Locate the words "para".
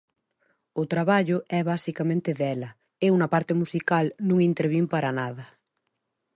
4.93-5.11